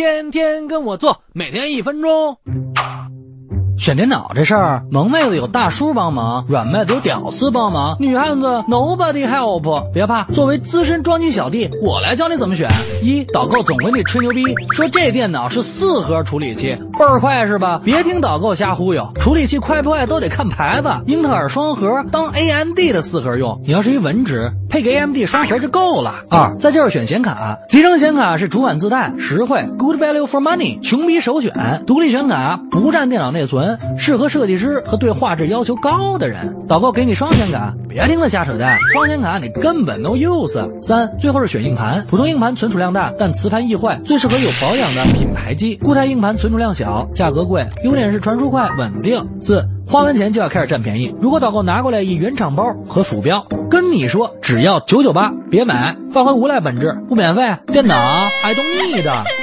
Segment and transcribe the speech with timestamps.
[0.00, 2.38] 天天跟我做，每天一分钟。
[3.76, 9.92] 选电脑这事儿，萌妹子有大叔帮忙，软妹子有屌丝帮忙，女汉子 nobody help。
[9.92, 12.70] 别怕，作为资深装机小弟，我来教你怎么选。
[13.02, 14.42] 一导购总给你吹牛逼，
[14.74, 17.82] 说这电脑是四核处理器，倍儿快是吧？
[17.84, 20.88] 别听导购瞎忽悠，处理器快不快都得看牌子。
[21.06, 26.14] 英特尔双核当 AMD 的四核用，你要是一文职，配个 AMD 双核就够了。
[26.30, 31.82] 二再就是选显卡，集成显卡是主板自带，实惠，good value for money，穷逼首选。
[31.86, 33.78] 独立显卡不占电脑内存。
[33.98, 36.66] 适合设计师和对画质要求高的人。
[36.68, 40.78] 导购给你双显卡，别听他瞎扯淡，双显卡你根本 no use。
[40.78, 45.74] 三，最后是选硬盘，普通硬盘存储量大，但磁盘易坏，最适合有保养的品牌机。
[45.76, 49.28] 固态硬盘存储量小，价格贵，优点是传输快、稳定。
[49.38, 51.12] 四，花完钱就要开始占便宜。
[51.20, 53.44] 如果导购拿过来一原厂包和鼠标，
[53.90, 57.56] 你说只要九九八，别买，发挥无赖本质，不免费。
[57.66, 59.39] 电脑 I don't need。